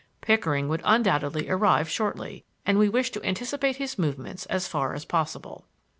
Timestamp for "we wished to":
2.79-3.23